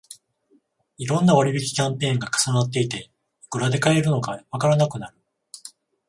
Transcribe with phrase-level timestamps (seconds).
[0.97, 3.11] いろんな割引キャンペーンが重なっていて、
[3.43, 5.17] いくらで買えるのかわからなくなる